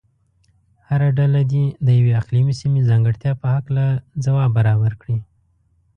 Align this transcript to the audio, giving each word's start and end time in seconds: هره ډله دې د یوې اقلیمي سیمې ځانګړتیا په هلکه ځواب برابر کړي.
هره 0.87 1.09
ډله 1.17 1.41
دې 1.51 1.65
د 1.85 1.87
یوې 1.99 2.13
اقلیمي 2.21 2.53
سیمې 2.61 2.81
ځانګړتیا 2.89 3.31
په 3.41 3.47
هلکه 3.53 3.85
ځواب 4.25 4.49
برابر 4.57 4.93
کړي. 5.01 5.17